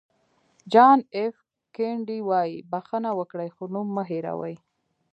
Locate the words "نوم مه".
3.73-4.03